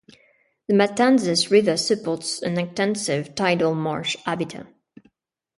[0.67, 4.65] The Matanzas River supports an extensive tidal marsh habitat.